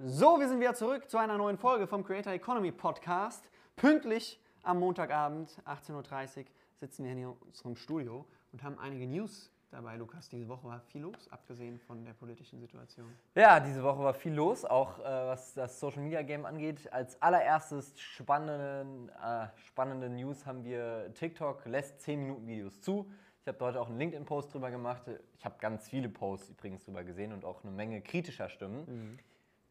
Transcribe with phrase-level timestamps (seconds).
[0.00, 3.50] So, wir sind wieder zurück zu einer neuen Folge vom Creator Economy Podcast.
[3.74, 6.44] Pünktlich am Montagabend, 18.30 Uhr,
[6.76, 10.28] sitzen wir hier in unserem Studio und haben einige News dabei, Lukas.
[10.28, 13.12] Diese Woche war viel los, abgesehen von der politischen Situation.
[13.34, 16.92] Ja, diese Woche war viel los, auch äh, was das Social Media Game angeht.
[16.92, 23.10] Als allererstes spannende, äh, spannende News haben wir TikTok lässt 10 Minuten Videos zu.
[23.40, 25.02] Ich habe heute auch einen LinkedIn-Post drüber gemacht.
[25.36, 28.84] Ich habe ganz viele Posts übrigens drüber gesehen und auch eine Menge kritischer Stimmen.
[28.86, 29.18] Mhm.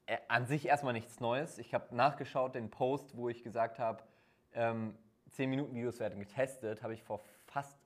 [0.08, 1.60] Äh, an sich erstmal nichts Neues.
[1.60, 4.04] Ich habe nachgeschaut, den Post, wo ich gesagt habe,
[4.54, 4.98] ähm,
[5.30, 7.78] 10 Minuten Videos werden getestet, habe ich vor fast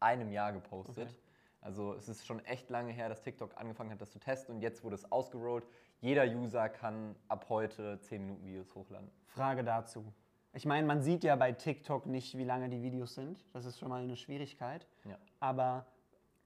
[0.00, 1.08] einem Jahr gepostet.
[1.08, 1.16] Okay.
[1.60, 4.62] Also es ist schon echt lange her, dass TikTok angefangen hat, das zu testen und
[4.62, 5.66] jetzt wurde es ausgerollt.
[6.00, 9.10] Jeder User kann ab heute 10 Minuten Videos hochladen.
[9.26, 10.10] Frage dazu.
[10.54, 13.44] Ich meine, man sieht ja bei TikTok nicht, wie lange die Videos sind.
[13.52, 14.86] Das ist schon mal eine Schwierigkeit.
[15.04, 15.18] Ja.
[15.38, 15.86] Aber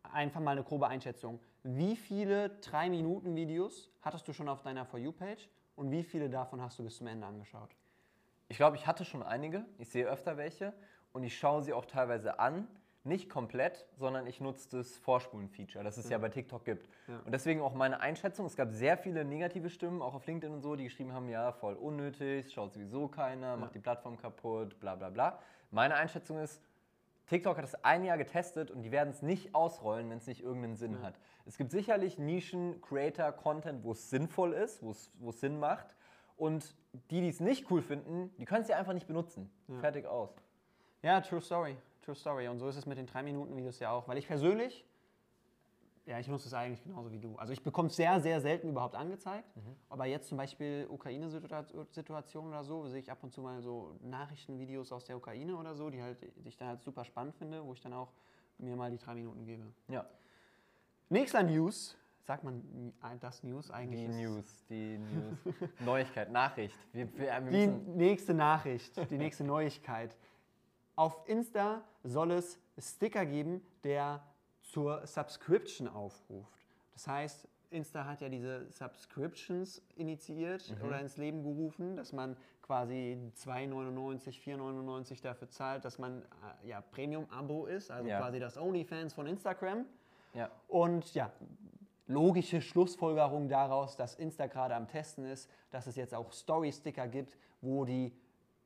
[0.03, 1.41] einfach mal eine grobe Einschätzung.
[1.67, 6.79] Wie viele 3-Minuten-Videos hattest du schon auf deiner For You-Page und wie viele davon hast
[6.79, 7.71] du bis zum Ende angeschaut?
[8.49, 9.65] Ich glaube, ich hatte schon einige.
[9.79, 10.75] Ich sehe öfter welche
[11.15, 12.69] und ich schaue sie auch teilweise an.
[13.03, 16.13] Nicht komplett, sondern ich nutze das Vorspulen-Feature, das es ja.
[16.13, 16.87] ja bei TikTok gibt.
[17.09, 17.21] Ja.
[17.25, 18.45] Und deswegen auch meine Einschätzung.
[18.45, 21.53] Es gab sehr viele negative Stimmen, auch auf LinkedIn und so, die geschrieben haben, ja,
[21.53, 23.57] voll unnötig, schaut sowieso keiner, ja.
[23.57, 25.39] macht die Plattform kaputt, bla bla bla.
[25.71, 26.61] Meine Einschätzung ist,
[27.27, 30.43] TikTok hat es ein Jahr getestet und die werden es nicht ausrollen, wenn es nicht
[30.43, 31.03] irgendeinen Sinn ja.
[31.03, 31.15] hat.
[31.47, 34.91] Es gibt sicherlich Nischen, Creator, Content, wo es sinnvoll ist, wo
[35.31, 35.95] es Sinn macht.
[36.37, 36.75] Und
[37.11, 39.51] die, die es nicht cool finden, die können es ja einfach nicht benutzen.
[39.69, 39.79] Ja.
[39.79, 40.35] Fertig aus.
[41.03, 41.77] Ja, true story.
[42.03, 42.49] True story.
[42.49, 44.09] Und so ist es mit den 3-Minuten-Videos ja auch.
[44.09, 44.85] Weil ich persönlich
[46.07, 47.37] ja, ich nutze es eigentlich genauso wie du.
[47.37, 49.57] Also ich bekomme es sehr, sehr selten überhaupt angezeigt.
[49.57, 49.77] Mhm.
[49.89, 54.93] Aber jetzt zum Beispiel Ukraine-Situation oder so, sehe ich ab und zu mal so Nachrichtenvideos
[54.93, 57.73] aus der Ukraine oder so, die, halt, die ich dann halt super spannend finde, wo
[57.73, 58.13] ich dann auch
[58.59, 59.65] mir mal die drei Minuten gebe.
[59.89, 60.05] Ja.
[61.09, 61.97] Nächster News.
[62.23, 64.01] Sagt man das News eigentlich?
[64.01, 65.39] Die News, die News.
[65.81, 66.79] Neuigkeit, Nachricht.
[66.93, 70.17] Wir, wir, wir die nächste Nachricht, die nächste Neuigkeit.
[70.97, 74.23] Auf Insta soll es Sticker geben, der
[74.65, 76.67] zur Subscription aufruft.
[76.95, 80.87] Das heißt, Insta hat ja diese Subscriptions initiiert mhm.
[80.87, 86.23] oder ins Leben gerufen, dass man quasi 2,99, 4,99 dafür zahlt, dass man
[86.63, 88.21] äh, ja Premium-Abo ist, also ja.
[88.21, 89.85] quasi das OnlyFans von Instagram.
[90.35, 90.51] Ja.
[90.69, 91.31] Und ja,
[92.07, 97.37] logische Schlussfolgerung daraus, dass Insta gerade am Testen ist, dass es jetzt auch Story-Sticker gibt,
[97.61, 98.13] wo die,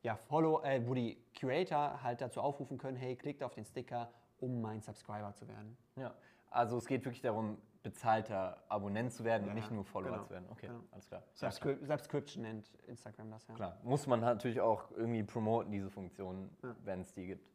[0.03, 4.11] ja, Follow, äh, wo die Creator halt dazu aufrufen können, hey, klickt auf den Sticker
[4.41, 5.77] um mein Subscriber zu werden.
[5.97, 6.15] Ja,
[6.51, 10.25] also es geht wirklich darum, bezahlter Abonnent zu werden ja, und nicht nur Follower genau,
[10.25, 10.47] zu werden.
[10.51, 10.81] Okay, genau.
[10.91, 11.23] alles klar.
[11.35, 11.99] Subscri ja, klar.
[11.99, 13.55] Subscription nennt Instagram das, ja.
[13.55, 16.75] Klar, muss man natürlich auch irgendwie promoten, diese Funktion, ja.
[16.85, 17.49] wenn es die gibt.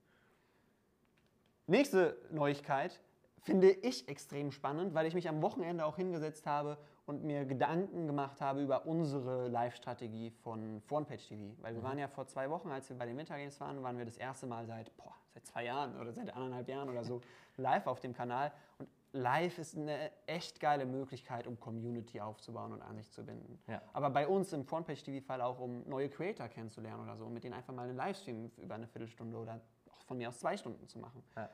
[1.68, 3.00] Nächste Neuigkeit
[3.42, 8.08] finde ich extrem spannend, weil ich mich am Wochenende auch hingesetzt habe und mir Gedanken
[8.08, 11.56] gemacht habe über unsere Live-Strategie von Frontpage TV.
[11.62, 11.86] Weil wir mhm.
[11.86, 14.48] waren ja vor zwei Wochen, als wir bei den Wintergames waren, waren wir das erste
[14.48, 17.22] Mal seit, boah, seit zwei Jahren oder seit anderthalb Jahren oder so
[17.58, 18.52] live auf dem Kanal.
[18.78, 23.60] Und live ist eine echt geile Möglichkeit, um Community aufzubauen und an sich zu binden.
[23.68, 23.82] Ja.
[23.94, 27.54] Aber bei uns im Frontpage TV-Fall auch, um neue Creator kennenzulernen oder so, mit denen
[27.54, 29.62] einfach mal einen Livestream über eine Viertelstunde oder
[29.92, 31.24] auch von mir aus zwei Stunden zu machen.
[31.36, 31.50] Ja.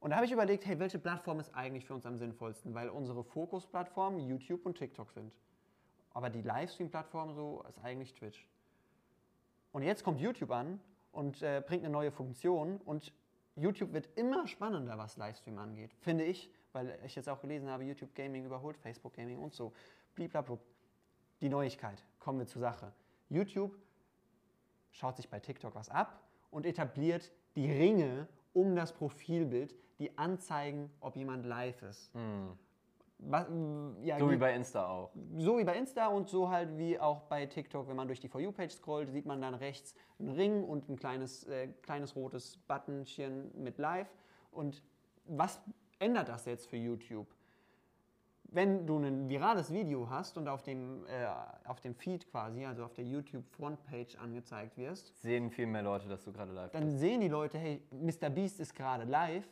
[0.00, 2.74] Und da habe ich überlegt, hey, welche Plattform ist eigentlich für uns am sinnvollsten?
[2.74, 5.32] Weil unsere Fokusplattformen YouTube und TikTok sind.
[6.12, 8.46] Aber die Livestream-Plattform so ist eigentlich Twitch.
[9.72, 10.80] Und jetzt kommt YouTube an
[11.16, 13.12] und äh, bringt eine neue Funktion und
[13.56, 17.84] YouTube wird immer spannender, was Livestream angeht, finde ich, weil ich jetzt auch gelesen habe,
[17.84, 19.72] YouTube Gaming überholt Facebook Gaming und so.
[20.14, 20.60] Bliblablub.
[21.40, 22.92] Die Neuigkeit, kommen wir zur Sache.
[23.30, 23.74] YouTube
[24.90, 30.90] schaut sich bei TikTok was ab und etabliert die Ringe um das Profilbild, die anzeigen,
[31.00, 32.14] ob jemand live ist.
[32.14, 32.58] Mhm.
[33.18, 33.46] Was,
[34.02, 35.10] ja, so wie bei Insta auch.
[35.38, 38.28] So wie bei Insta und so halt wie auch bei TikTok, wenn man durch die
[38.28, 42.58] For You-Page scrollt, sieht man dann rechts einen Ring und ein kleines, äh, kleines rotes
[42.68, 44.08] Buttonchen mit Live.
[44.50, 44.82] Und
[45.24, 45.60] was
[45.98, 47.26] ändert das jetzt für YouTube?
[48.56, 51.26] wenn du ein virales Video hast und auf dem, äh,
[51.68, 56.24] auf dem Feed quasi, also auf der YouTube-Frontpage angezeigt wirst, sehen viel mehr Leute, dass
[56.24, 56.94] du gerade live dann bist.
[56.94, 58.30] Dann sehen die Leute, hey, Mr.
[58.30, 59.46] Beast ist gerade live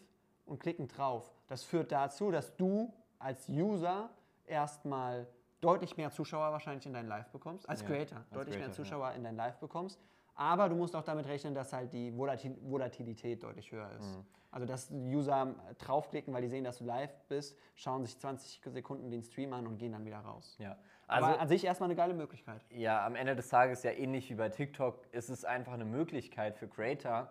[0.46, 1.30] und klicken drauf.
[1.48, 2.92] Das führt dazu, dass du
[3.24, 4.10] als User
[4.46, 5.26] erstmal
[5.60, 8.72] deutlich mehr Zuschauer wahrscheinlich in dein Live bekommst, als ja, Creator, als deutlich Creator, mehr
[8.72, 9.14] Zuschauer ja.
[9.14, 9.98] in dein Live bekommst
[10.34, 14.16] aber du musst auch damit rechnen, dass halt die Volatil Volatilität deutlich höher ist.
[14.16, 14.24] Mhm.
[14.50, 19.10] Also dass User draufklicken, weil die sehen, dass du live bist, schauen sich 20 Sekunden
[19.10, 20.56] den Stream an und gehen dann wieder raus.
[20.58, 20.76] Ja.
[21.06, 22.64] Also, Aber an sich erstmal eine geile Möglichkeit.
[22.70, 26.56] Ja, am Ende des Tages ja ähnlich wie bei TikTok ist es einfach eine Möglichkeit
[26.56, 27.30] für Creator,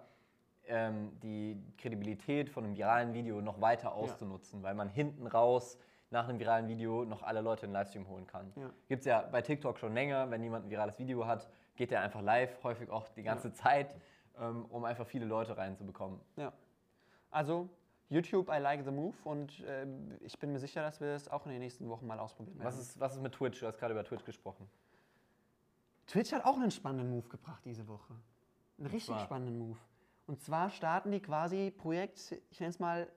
[0.68, 4.68] ähm, die Kredibilität von einem viralen Video noch weiter auszunutzen, ja.
[4.68, 5.78] weil man hinten raus
[6.10, 8.54] nach einem viralen Video noch alle Leute in den Livestream holen kann.
[8.56, 8.70] Ja.
[8.88, 12.02] Gibt es ja bei TikTok schon länger, wenn jemand ein virales Video hat, geht der
[12.02, 13.96] einfach live, häufig auch die ganze Zeit,
[14.40, 16.20] ähm, um einfach viele Leute reinzubekommen.
[16.38, 16.54] Ja.
[17.32, 17.68] Also
[18.10, 19.88] YouTube, I like the move und äh,
[20.22, 22.68] ich bin mir sicher, dass wir es auch in den nächsten Wochen mal ausprobieren werden.
[22.68, 23.60] Was ist, was ist mit Twitch?
[23.60, 24.70] Du hast gerade über Twitch gesprochen.
[26.06, 28.14] Twitch hat auch einen spannenden Move gebracht diese Woche.
[28.78, 29.78] Einen richtig spannenden Move.
[30.28, 33.08] Und zwar starten die quasi Projekt, ich nenne es mal,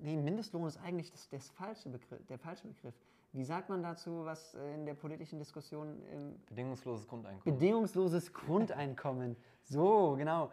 [0.00, 2.94] nee, Mindestlohn ist eigentlich das, das falsche Begriff, der falsche Begriff.
[3.32, 7.58] Wie sagt man dazu, was äh, in der politischen Diskussion ähm, Bedingungsloses Grundeinkommen.
[7.58, 9.36] Bedingungsloses Grundeinkommen.
[9.62, 10.50] So, genau.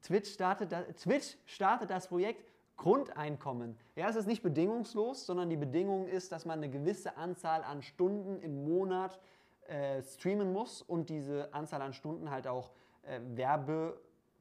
[0.00, 2.46] Twitch startet, da, Twitch startet das Projekt
[2.78, 3.76] Grundeinkommen.
[3.94, 7.82] Ja, es ist nicht bedingungslos, sondern die Bedingung ist, dass man eine gewisse Anzahl an
[7.82, 9.18] Stunden im Monat
[9.66, 12.70] äh, streamen muss und diese Anzahl an Stunden halt auch
[13.02, 13.20] äh,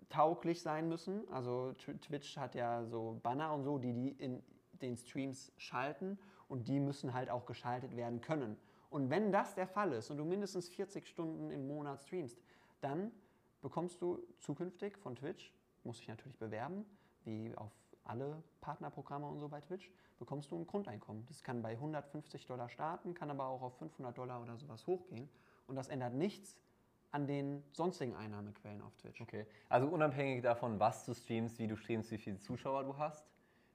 [0.07, 1.27] werbetauglich sein müssen.
[1.31, 4.41] Also Tw- Twitch hat ja so Banner und so, die die in
[4.81, 6.17] den Streams schalten
[6.47, 8.57] und die müssen halt auch geschaltet werden können.
[8.89, 12.39] Und wenn das der Fall ist und du mindestens 40 Stunden im Monat streamst,
[12.79, 13.11] dann
[13.61, 16.85] bekommst du zukünftig von Twitch, muss ich natürlich bewerben,
[17.23, 17.71] wie auf
[18.05, 21.25] alle Partnerprogramme und so bei Twitch, bekommst du ein Grundeinkommen.
[21.27, 25.27] Das kann bei 150 Dollar starten, kann aber auch auf 500 Dollar oder sowas hochgehen.
[25.67, 26.57] Und das ändert nichts
[27.11, 29.21] an den sonstigen Einnahmequellen auf Twitch.
[29.21, 29.45] Okay.
[29.69, 33.25] Also unabhängig davon, was du streamst, wie du streamst, wie viele Zuschauer du hast,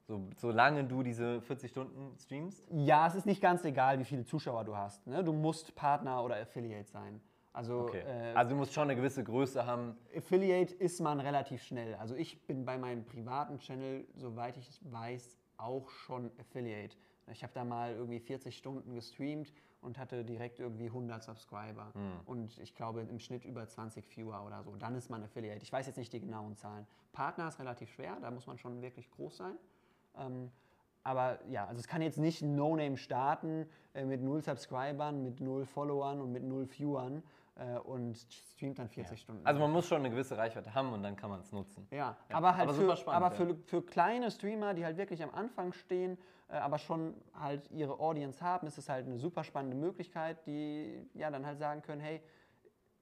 [0.06, 4.24] so, solange du diese 40 Stunden streamst, Ja, es ist nicht ganz egal, wie viele
[4.24, 5.06] Zuschauer du hast.
[5.06, 5.22] Ne?
[5.22, 7.20] Du musst Partner oder Affiliate sein.
[7.52, 8.02] Also, okay.
[8.06, 9.96] äh, also du musst schon eine gewisse Größe haben.
[10.16, 11.94] Affiliate ist man relativ schnell.
[11.96, 16.96] Also ich bin bei meinem privaten Channel, soweit ich weiß, auch schon Affiliate.
[17.30, 19.52] Ich habe da mal irgendwie 40 Stunden gestreamt
[19.82, 21.92] und hatte direkt irgendwie 100 Subscriber.
[22.24, 24.74] Und ich glaube im Schnitt über 20 Viewer oder so.
[24.76, 25.62] Dann ist man Affiliate.
[25.62, 26.86] Ich weiß jetzt nicht die genauen Zahlen.
[27.12, 29.56] Partner ist relativ schwer, da muss man schon wirklich groß sein.
[30.16, 30.50] Ähm,
[31.04, 35.40] aber ja, also es kann jetzt nicht ein No-Name starten äh, mit null Subscribern, mit
[35.40, 37.22] null Followern und mit null Viewern
[37.56, 39.46] äh, und streamt dann 40 Stunden.
[39.46, 41.86] Also man muss schon eine gewisse Reichweite haben und dann kann man es nutzen.
[41.90, 43.56] Ja, aber halt aber für, spannend, aber für, ja.
[43.64, 46.18] für kleine Streamer, die halt wirklich am Anfang stehen,
[46.48, 51.08] äh, aber schon halt ihre Audience haben, ist es halt eine super spannende Möglichkeit, die
[51.14, 52.22] ja dann halt sagen können, hey,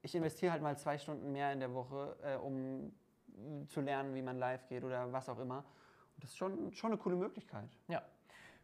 [0.01, 2.91] ich investiere halt mal zwei Stunden mehr in der Woche, äh, um
[3.67, 5.59] zu lernen, wie man live geht oder was auch immer.
[6.15, 7.69] Und das ist schon, schon eine coole Möglichkeit.
[7.87, 8.01] Ja.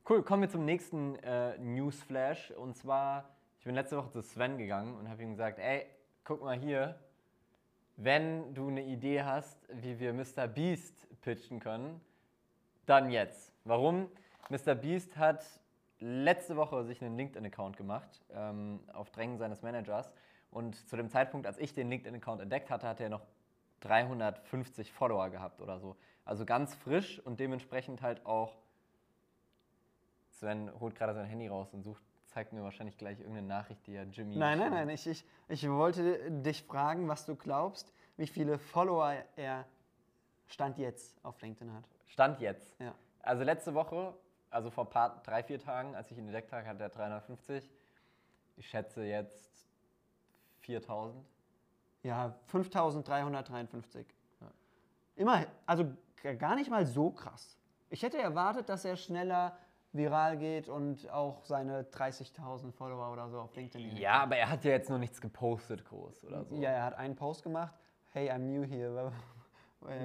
[0.10, 2.52] Cool, kommen wir zum nächsten äh, Newsflash.
[2.52, 3.36] Und zwar,
[3.68, 5.86] bin letzte Woche zu Sven gegangen und habe ihm gesagt, ey,
[6.24, 6.98] guck mal hier,
[7.98, 10.48] wenn du eine Idee hast, wie wir Mr.
[10.48, 12.00] Beast pitchen können,
[12.86, 13.52] dann jetzt.
[13.66, 14.10] Warum?
[14.50, 14.74] Mr.
[14.74, 15.46] Beast hat
[16.00, 20.14] letzte Woche sich einen LinkedIn-Account gemacht, ähm, auf Drängen seines Managers.
[20.50, 23.26] Und zu dem Zeitpunkt, als ich den LinkedIn-Account entdeckt hatte, hatte er noch
[23.82, 25.98] 350 Follower gehabt oder so.
[26.24, 28.56] Also ganz frisch und dementsprechend halt auch
[30.30, 32.02] Sven holt gerade sein Handy raus und sucht,
[32.38, 34.36] zeigt mir wahrscheinlich gleich irgendeine Nachricht, die er Jimmy.
[34.36, 39.16] Nein, nein, nein, ich, ich, ich wollte dich fragen, was du glaubst, wie viele Follower
[39.36, 39.66] er
[40.46, 41.84] Stand jetzt auf LinkedIn hat.
[42.06, 42.80] Stand jetzt.
[42.80, 42.94] Ja.
[43.24, 44.14] Also letzte Woche,
[44.52, 47.72] also vor paar, drei, vier Tagen, als ich ihn entdeckt habe, hat er 350.
[48.56, 49.66] Ich schätze jetzt
[50.60, 51.26] 4000.
[52.04, 54.06] Ja, 5353.
[54.42, 54.48] Ja.
[55.16, 55.92] Immer, also
[56.38, 57.58] gar nicht mal so krass.
[57.90, 59.58] Ich hätte erwartet, dass er schneller
[59.98, 63.98] viral geht und auch seine 30.000 Follower oder so auf LinkedIn.
[63.98, 66.56] Ja, aber er hat ja jetzt noch nichts gepostet groß oder so.
[66.56, 67.74] Ja, er hat einen Post gemacht.
[68.14, 69.12] Hey, I'm new here.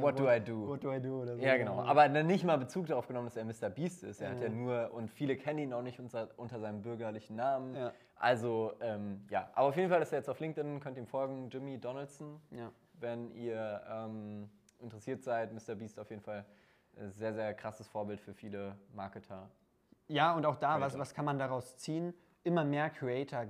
[0.01, 0.69] What do I do?
[0.69, 1.23] What do I do?
[1.23, 1.43] Oder so.
[1.43, 1.81] Ja, genau.
[1.81, 3.71] Aber nicht mal Bezug darauf genommen, dass er Mr.
[3.71, 4.21] Beast ist.
[4.21, 4.45] Er hat Ja.
[4.45, 7.75] ja nur, und viele kennen ihn auch nicht unter, unter seinem bürgerlichen Namen.
[7.75, 7.93] Ja.
[8.17, 9.49] Also, ähm, ja.
[9.55, 12.41] Aber auf jeden Fall ist er jetzt auf LinkedIn, könnt ihm folgen, Jimmy Donaldson.
[12.51, 12.71] Ja.
[13.01, 15.75] Wenn ihr ähm, interessiert seid, Mr.
[15.75, 16.45] Beast auf jeden Fall
[16.97, 19.49] äh, sehr, sehr krasses Vorbild für viele Marketer.
[20.13, 22.13] Ja, und auch da, was, was kann man daraus ziehen?
[22.45, 23.47] Immer mehr Creator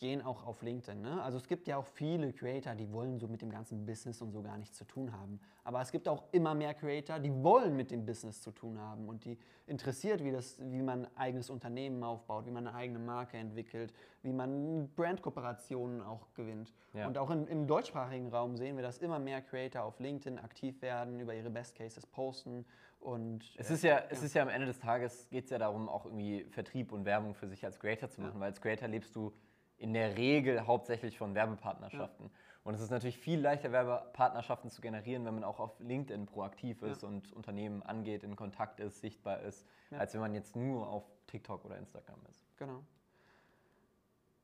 [0.00, 1.00] gehen auch auf LinkedIn.
[1.00, 1.22] Ne?
[1.22, 4.32] Also es gibt ja auch viele Creator, die wollen so mit dem ganzen Business und
[4.32, 5.38] so gar nichts zu tun haben.
[5.62, 9.08] Aber es gibt auch immer mehr Creator, die wollen mit dem Business zu tun haben
[9.08, 12.98] und die interessiert, wie, das, wie man ein eigenes Unternehmen aufbaut, wie man eine eigene
[12.98, 13.92] Marke entwickelt,
[14.22, 16.72] wie man Brandkooperationen auch gewinnt.
[16.94, 17.06] Ja.
[17.06, 20.80] Und auch in, im deutschsprachigen Raum sehen wir, dass immer mehr Creator auf LinkedIn aktiv
[20.80, 22.64] werden, über ihre Best Cases posten
[23.00, 25.88] und Es ist ja, es ist ja am Ende des Tages geht es ja darum,
[25.88, 29.16] auch irgendwie Vertrieb und Werbung für sich als Creator zu machen, weil als Creator lebst
[29.16, 29.32] du
[29.80, 32.30] in der Regel hauptsächlich von Werbepartnerschaften.
[32.62, 36.82] Und es ist natürlich viel leichter, Werbepartnerschaften zu generieren, wenn man auch auf LinkedIn proaktiv
[36.82, 41.04] ist und Unternehmen angeht, in Kontakt ist, sichtbar ist, als wenn man jetzt nur auf
[41.26, 42.44] TikTok oder Instagram ist.
[42.58, 42.84] Genau.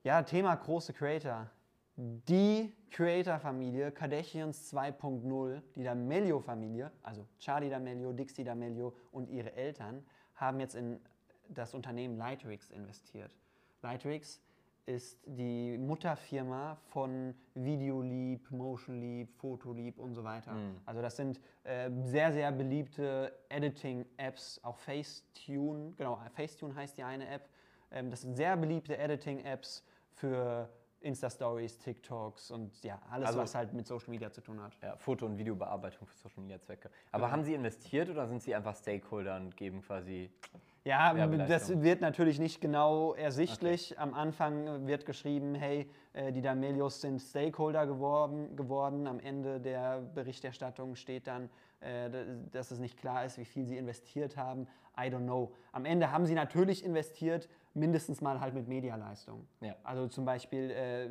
[0.02, 1.50] Ja, Thema große Creator.
[1.96, 10.60] Die Creator-Familie Kardashians 2.0, die D'Amelio-Familie, also Charlie D'Amelio, Dixie D'Amelio und ihre Eltern, haben
[10.60, 11.00] jetzt in
[11.48, 13.30] das Unternehmen Lightrix investiert.
[13.82, 14.40] Lightrix
[14.86, 20.52] ist die Mutterfirma von Videolieb, Motionlieb, Photolieb und so weiter.
[20.52, 20.76] Mhm.
[20.86, 27.26] Also das sind äh, sehr, sehr beliebte Editing-Apps, auch Facetune, genau, Facetune heißt die eine
[27.28, 27.48] App.
[27.90, 30.68] Ähm, das sind sehr beliebte Editing-Apps für
[31.00, 34.72] Insta-Stories, TikToks und ja, alles, Also- was halt mit Social Media zu tun hat.
[34.82, 36.90] Ja, Foto- und Videobearbeitung für Social Media Zwecke.
[37.10, 37.32] Aber Genau.
[37.32, 40.30] haben Sie investiert oder sind Sie einfach Stakeholder und geben quasi.
[40.86, 43.98] Ja, das wird natürlich nicht genau ersichtlich.
[43.98, 49.08] Am Anfang wird geschrieben, hey, äh, die D'Amelios sind Stakeholder geworden, geworden.
[49.08, 51.50] Am Ende der Berichterstattung steht dann,
[51.80, 52.08] äh,
[52.52, 54.68] dass es nicht klar ist, wie viel sie investiert haben.
[54.96, 55.52] I don't know.
[55.72, 59.48] Am Ende haben sie natürlich investiert, mindestens mal halt mit Medialeistung.
[59.62, 59.74] Ja.
[59.82, 61.10] Also zum Beispiel äh,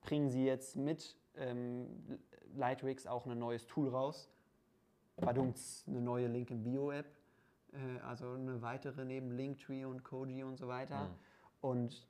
[0.00, 1.86] bringen sie jetzt mit ähm,
[2.54, 4.30] Lightrix auch ein neues Tool raus.
[5.16, 7.06] Badumts, eine neue Link in Bio-App,
[7.76, 11.04] äh, also eine weitere neben Linktree und Koji und so weiter.
[11.04, 11.14] Mhm.
[11.60, 12.08] Und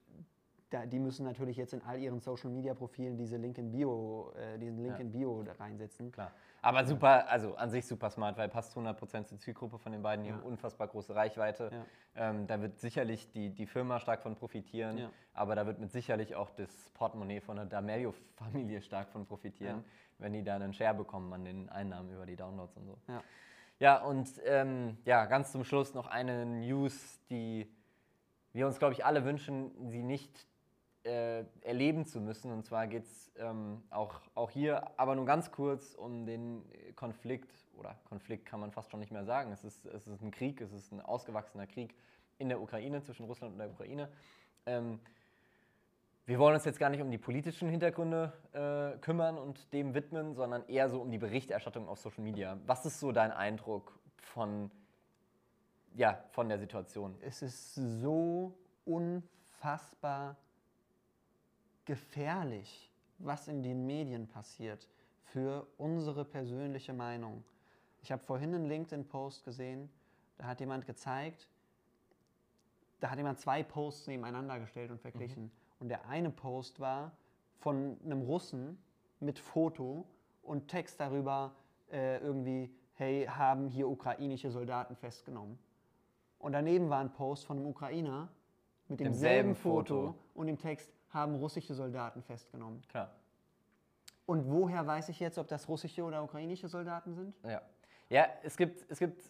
[0.71, 4.33] da, die müssen natürlich jetzt in all ihren Social Media Profilen diese Link in Bio,
[4.37, 5.01] äh, diesen Link Ja.
[5.01, 6.11] in Bio da reinsetzen.
[6.11, 6.33] Klar.
[6.61, 10.25] Aber super, also an sich super smart, weil passt 100% zur Zielgruppe von den beiden,
[10.25, 10.37] die Ja.
[10.37, 11.71] haben unfassbar große Reichweite.
[11.73, 12.31] Ja.
[12.31, 15.11] Ähm, da wird sicherlich die, die Firma stark von profitieren, Ja.
[15.35, 19.85] aber da wird mit sicherlich auch das Portemonnaie von der D'Amelio-Familie stark von profitieren, Ja.
[20.19, 22.99] wenn die da einen Share bekommen an den Einnahmen über die Downloads und so.
[23.79, 24.03] Ja.
[24.03, 27.71] Und ähm, ja, ganz zum Schluss noch eine News, die
[28.53, 30.47] wir uns, glaube ich, alle wünschen, sie nicht
[31.05, 32.51] äh, erleben zu müssen.
[32.51, 36.65] Und zwar geht es ähm, auch, auch hier, aber nur ganz kurz, um den
[36.97, 39.53] Konflikt, oder Konflikt kann man fast schon nicht mehr sagen.
[39.53, 41.95] Es ist, es ist ein Krieg, es ist ein ausgewachsener Krieg
[42.39, 44.09] in der Ukraine, zwischen Russland und der Ukraine.
[44.65, 45.01] Ähm,
[46.27, 50.35] wir wollen uns jetzt gar nicht um die politischen Hintergründe äh, kümmern und dem widmen,
[50.35, 52.59] sondern eher so um die Berichterstattung auf Social Media.
[52.67, 54.73] Was ist so dein Eindruck von,
[55.95, 57.17] ja, von der Situation?
[57.21, 60.37] Es ist so unfassbar
[61.85, 64.89] gefährlich, was in den Medien passiert,
[65.23, 67.45] für unsere persönliche Meinung.
[68.03, 69.89] Ich habe vorhin einen LinkedIn-Post gesehen,
[70.39, 71.49] da hat jemand gezeigt,
[72.99, 75.53] da hat jemand zwei Posts nebeneinander gestellt und verglichen.
[75.79, 77.13] Und der eine Post war
[77.59, 78.79] von einem Russen
[79.21, 80.07] mit Foto
[80.43, 81.55] und Text darüber,
[81.91, 85.59] äh, irgendwie, hey, haben hier ukrainische Soldaten festgenommen.
[86.39, 88.29] Und daneben war ein Post von einem Ukrainer
[88.89, 90.15] mit demselben, Demselben Foto, Foto.
[90.35, 92.83] und dem Text, haben russische Soldaten festgenommen.
[92.89, 93.11] Klar.
[94.27, 97.35] Und woher weiß ich jetzt, ob das russische oder ukrainische Soldaten sind?
[97.45, 97.63] Ja,
[98.11, 99.23] ja es, gibt, es gibt,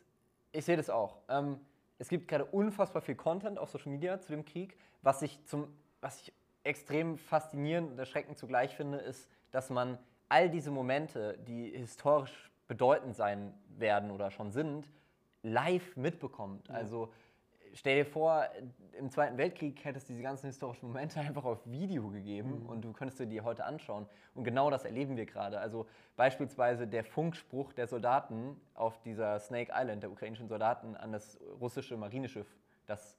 [0.52, 1.18] ich sehe das auch.
[1.28, 1.60] Ähm,
[1.98, 4.76] es gibt gerade unfassbar viel Content auf Social Media zu dem Krieg.
[5.02, 5.68] Was ich, zum,
[6.06, 6.32] was ich
[6.62, 9.98] extrem faszinierend und erschreckend zugleich finde, ist, dass man
[10.28, 14.88] all diese Momente, die historisch bedeutend sein werden oder schon sind,
[15.42, 16.70] live mitbekommt.
[16.70, 17.12] Also
[17.74, 18.46] stell dir vor,
[18.96, 22.92] im Zweiten Weltkrieg hätte es diese ganzen historischen Momente einfach auf Video gegeben und du
[22.92, 24.06] könntest dir die heute anschauen.
[24.36, 25.58] Und genau das erleben wir gerade.
[25.58, 31.36] Also beispielsweise der Funkspruch der Soldaten auf dieser Snake Island, der ukrainischen Soldaten, an das
[31.60, 32.46] russische Marineschiff,
[32.86, 33.18] das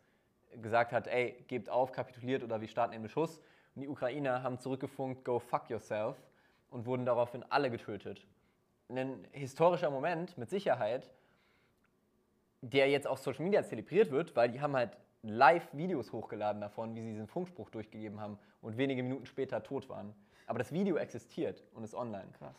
[0.62, 3.42] gesagt hat, ey, gebt auf, kapituliert oder wir starten den Beschuss.
[3.75, 6.16] Und die Ukrainer haben zurückgefunkt, go fuck yourself
[6.70, 8.25] und wurden daraufhin alle getötet.
[8.89, 11.12] Ein historischer Moment mit Sicherheit,
[12.62, 16.96] der jetzt auf Social Media zelebriert wird, weil die haben halt live Videos hochgeladen davon,
[16.96, 20.13] wie sie diesen Funkspruch durchgegeben haben und wenige Minuten später tot waren.
[20.46, 22.30] Aber das Video existiert und ist online.
[22.38, 22.56] Krass.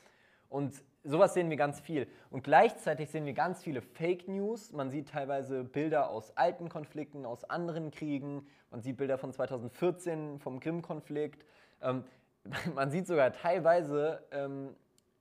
[0.49, 2.07] Und sowas sehen wir ganz viel.
[2.31, 4.73] Und gleichzeitig sehen wir ganz viele Fake News.
[4.73, 8.47] Man sieht teilweise Bilder aus alten Konflikten, aus anderen Kriegen.
[8.71, 11.45] Man sieht Bilder von 2014 vom Krim-Konflikt.
[11.83, 12.05] Ähm,
[12.75, 14.75] man sieht sogar teilweise ähm,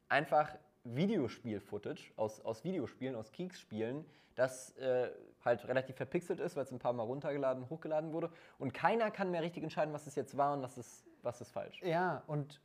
[0.10, 0.50] einfach
[0.84, 4.06] Videospiel-Footage aus, aus Videospielen, aus Kriegsspielen,
[4.36, 5.10] das äh,
[5.44, 8.30] halt relativ verpixelt ist, weil es ein paar Mal runtergeladen, hochgeladen wurde.
[8.60, 11.52] Und keiner kann mehr richtig entscheiden, was es jetzt war und was ist, was ist
[11.52, 11.82] falsch.
[11.82, 12.62] Ja, und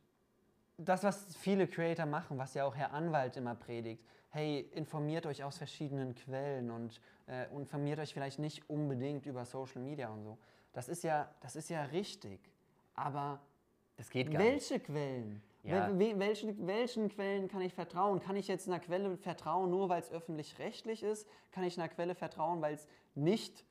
[0.77, 5.43] das, was viele Creator machen, was ja auch Herr Anwalt immer predigt, hey, informiert euch
[5.43, 10.37] aus verschiedenen Quellen und äh, informiert euch vielleicht nicht unbedingt über Social Media und so.
[10.73, 12.39] Das ist ja, das ist ja richtig.
[12.95, 13.39] Aber
[13.97, 14.51] Das geht gar nicht.
[14.51, 15.43] welche Quellen?
[15.63, 15.87] Ja.
[15.97, 18.19] Wel, we, welchen, welchen Quellen kann ich vertrauen?
[18.19, 21.27] Kann ich jetzt einer Quelle vertrauen, nur weil es öffentlich-rechtlich ist?
[21.51, 23.63] Kann ich einer Quelle vertrauen, weil es nicht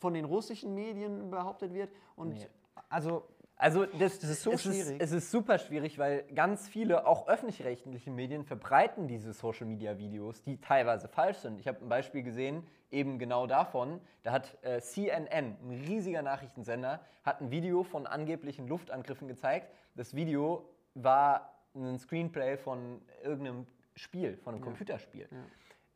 [0.00, 1.90] von den russischen Medien behauptet wird?
[2.16, 2.46] Und Nee.
[2.88, 3.22] also
[3.58, 5.00] Also das, Das ist so es schwierig.
[5.00, 10.60] Ist, es ist super schwierig, weil ganz viele, auch öffentlich-rechtliche Medien, verbreiten diese Social-Media-Videos, die
[10.60, 11.58] teilweise falsch sind.
[11.58, 14.00] Ich habe ein Beispiel gesehen, eben genau davon.
[14.22, 19.72] Da hat äh, CNN, ein riesiger Nachrichtensender, hat ein Video von angeblichen Luftangriffen gezeigt.
[19.96, 25.28] Das Video war ein Screenplay von irgendeinem Spiel, von einem Computerspiel.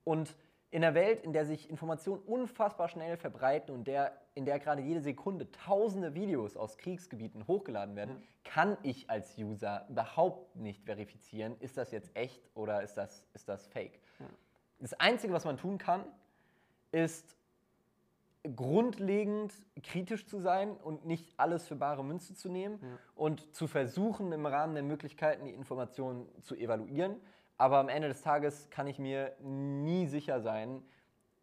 [0.02, 0.34] Und
[0.72, 4.80] in einer Welt, in der sich Informationen unfassbar schnell verbreiten und der, in der gerade
[4.80, 8.50] jede Sekunde tausende Videos aus Kriegsgebieten hochgeladen werden, ja.
[8.50, 13.50] kann ich als User überhaupt nicht verifizieren, ist das jetzt echt oder ist das, ist
[13.50, 14.00] das fake.
[14.18, 14.26] Ja.
[14.78, 16.06] Das Einzige, was man tun kann,
[16.90, 17.36] ist
[18.56, 19.52] grundlegend
[19.82, 22.88] kritisch zu sein und nicht alles für bare Münze zu nehmen ja.
[23.14, 27.16] und zu versuchen, im Rahmen der Möglichkeiten die Informationen zu evaluieren.
[27.62, 30.82] Aber am Ende des Tages kann ich mir nie sicher sein,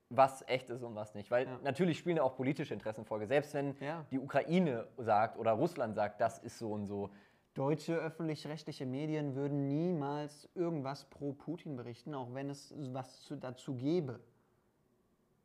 [0.09, 1.31] was echt ist und was nicht.
[1.31, 1.57] Weil ja.
[1.63, 3.25] natürlich spielen auch politische Interessen Folge.
[3.25, 4.05] Selbst wenn ja.
[4.11, 7.09] die Ukraine sagt oder Russland sagt, das ist so und so.
[7.53, 14.19] Deutsche öffentlich-rechtliche Medien würden niemals irgendwas pro Putin berichten, auch wenn es was dazu gäbe.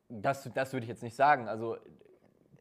[0.09, 1.47] Das, das würde ich jetzt nicht sagen.
[1.47, 1.77] Also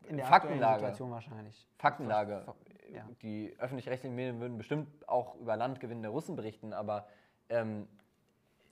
[0.07, 0.79] in der Faktenlage.
[0.79, 1.67] Situation wahrscheinlich.
[1.79, 2.47] Faktenlage.
[2.93, 3.09] Ja.
[3.23, 7.09] Die öffentlich-rechtlichen Medien würden bestimmt auch über Landgewinn der Russen berichten, aber
[7.49, 7.89] ähm,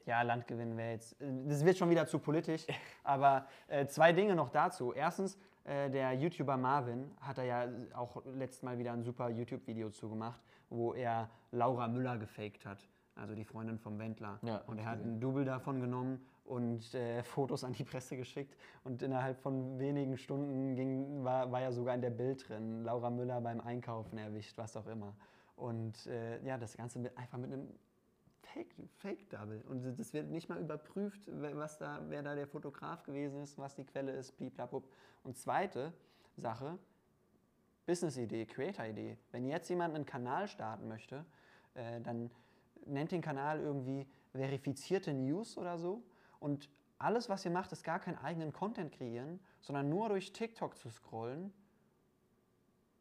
[0.06, 1.16] ja, Landgewinn wäre jetzt.
[1.20, 2.66] Das wird schon wieder zu politisch.
[3.04, 4.92] Aber äh, zwei Dinge noch dazu.
[4.92, 9.90] Erstens, äh, der YouTuber Marvin hat er ja auch letztes Mal wieder ein super YouTube-Video
[9.90, 10.40] zugemacht,
[10.70, 12.88] wo er Laura Müller gefaked hat.
[13.14, 14.38] Also die Freundin vom Wendler.
[14.42, 18.56] Ja, und er hat ein Double davon genommen und äh, Fotos an die Presse geschickt.
[18.84, 23.10] Und innerhalb von wenigen Stunden ging, war, war ja sogar in der Bild drin, Laura
[23.10, 25.14] Müller beim Einkaufen erwischt, was auch immer.
[25.56, 27.68] Und äh, ja, das Ganze mit, einfach mit einem
[28.52, 29.62] Fake, Fake Double.
[29.68, 33.74] Und das wird nicht mal überprüft, was da, wer da der Fotograf gewesen ist, was
[33.74, 34.88] die Quelle ist, bliblablub.
[35.22, 35.92] Und zweite
[36.36, 36.78] Sache,
[37.86, 39.18] Business-Idee, Creator-Idee.
[39.30, 41.24] Wenn jetzt jemand einen Kanal starten möchte,
[41.74, 42.30] äh, dann
[42.86, 46.02] nennt den Kanal irgendwie verifizierte News oder so.
[46.38, 46.68] Und
[46.98, 50.90] alles, was ihr macht, ist gar keinen eigenen Content kreieren, sondern nur durch TikTok zu
[50.90, 51.52] scrollen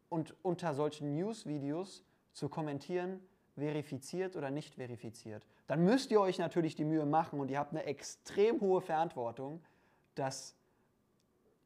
[0.08, 3.20] und unter solchen News-Videos zu kommentieren,
[3.54, 5.46] verifiziert oder nicht verifiziert.
[5.66, 9.62] Dann müsst ihr euch natürlich die Mühe machen und ihr habt eine extrem hohe Verantwortung,
[10.14, 10.56] dass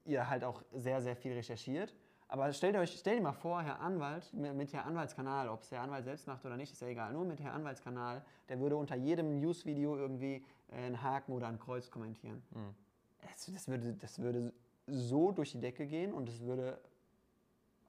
[0.04, 1.94] ihr halt auch sehr, sehr viel recherchiert.
[2.28, 6.04] Aber stellt euch, stellt mal vor, Herr Anwalt, mit Herr Anwaltskanal, ob es der Anwalt
[6.04, 9.38] selbst macht oder nicht, ist ja egal, nur mit Herr Anwaltskanal, der würde unter jedem
[9.40, 12.42] Newsvideo irgendwie äh, einen Haken oder ein Kreuz kommentieren.
[12.50, 12.74] Mhm.
[13.22, 14.52] Das, das, würde, das würde
[14.88, 16.80] so durch die Decke gehen und es würde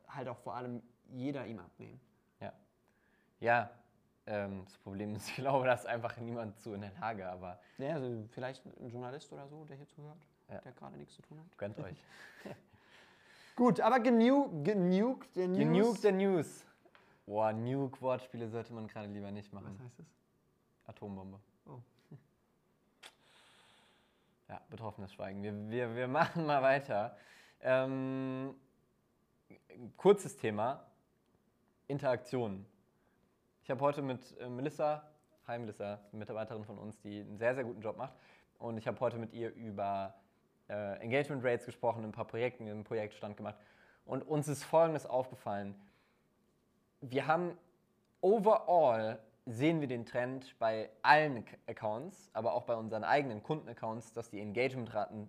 [0.07, 1.99] halt auch vor allem jeder ihm abnehmen.
[2.39, 2.53] Ja.
[3.39, 3.71] Ja,
[4.27, 7.59] ähm, das Problem ist, ich glaube, da ist einfach niemand zu in der Lage, aber.
[7.77, 10.17] Ja, also vielleicht ein Journalist oder so, der hier zuhört,
[10.49, 10.59] ja.
[10.59, 11.57] der gerade nichts zu tun hat.
[11.57, 11.97] Gönnt euch.
[13.55, 15.25] Gut, aber genuke der News.
[15.35, 16.65] Genuke der News.
[17.25, 19.73] Boah, Nuke-Wortspiele sollte man gerade lieber nicht machen.
[19.73, 20.05] Was heißt das?
[20.85, 21.39] Atombombe.
[21.65, 21.79] Oh.
[24.49, 25.43] Ja, betroffenes Schweigen.
[25.43, 27.17] Wir, wir, wir machen mal weiter.
[27.59, 28.55] Ähm,
[29.97, 30.85] kurzes Thema:
[31.87, 32.65] Interaktionen.
[33.67, 35.03] Ich habe heute mit äh, Melissa,
[35.45, 38.13] hi Melissa, Mitarbeiterin von uns, die einen sehr, sehr guten Job macht.
[38.60, 40.13] Und ich habe heute mit ihr über
[40.69, 43.58] äh, Engagement Rates gesprochen, ein paar Projekten, im Projektstand gemacht.
[44.06, 45.75] Und uns ist Folgendes aufgefallen.
[47.01, 47.58] Wir haben
[48.21, 54.30] overall sehen wir den Trend bei allen Accounts, aber auch bei unseren eigenen Kundenaccounts, dass
[54.30, 55.27] die Engagementraten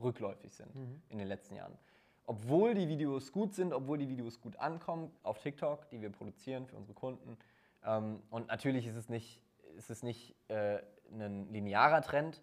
[0.00, 1.02] rückläufig sind mhm.
[1.08, 1.76] in den letzten Jahren.
[2.24, 6.68] Obwohl die Videos gut sind, obwohl die Videos gut ankommen auf TikTok, die wir produzieren
[6.68, 7.36] für unsere Kunden,
[7.84, 9.42] ähm, und natürlich ist es nicht,
[9.76, 10.80] ist es nicht äh,
[11.12, 12.42] ein linearer Trend,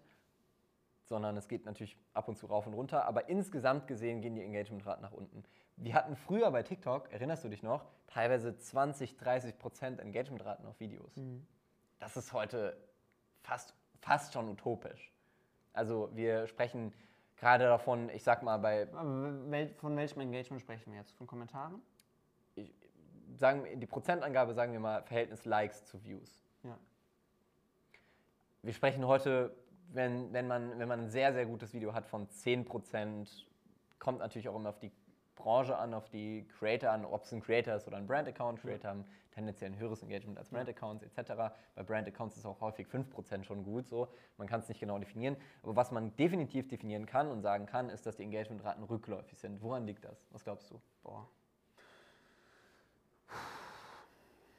[1.04, 3.06] sondern es geht natürlich ab und zu rauf und runter.
[3.06, 5.42] Aber insgesamt gesehen gehen die Engagementraten nach unten.
[5.76, 10.78] Wir hatten früher bei TikTok, erinnerst du dich noch, teilweise 20, 30 Prozent Engagementraten auf
[10.80, 11.16] Videos.
[11.16, 11.46] Mhm.
[11.98, 12.76] Das ist heute
[13.42, 15.12] fast, fast schon utopisch.
[15.72, 16.92] Also wir sprechen
[17.36, 18.86] gerade davon, ich sag mal bei...
[18.88, 21.12] Von welchem Engagement sprechen wir jetzt?
[21.12, 21.80] Von Kommentaren?
[23.38, 26.42] Sagen, die Prozentangabe sagen wir mal Verhältnis Likes zu Views.
[26.64, 26.78] Ja.
[28.62, 29.54] Wir sprechen heute,
[29.92, 33.44] wenn, wenn, man, wenn man ein sehr, sehr gutes Video hat von 10%,
[33.98, 34.92] kommt natürlich auch immer auf die
[35.38, 38.60] Branche an, auf die Creator an, ob es ein Creator ist oder ein Brand-Account.
[38.60, 41.54] Creator haben tendenziell ein höheres Engagement als Brand-Accounts etc.
[41.76, 44.08] Bei Brand-Accounts ist auch häufig 5% schon gut so.
[44.36, 45.36] Man kann es nicht genau definieren.
[45.62, 49.62] Aber was man definitiv definieren kann und sagen kann, ist, dass die Engagement-Raten rückläufig sind.
[49.62, 50.26] Woran liegt das?
[50.32, 50.80] Was glaubst du?
[51.04, 51.28] Boah.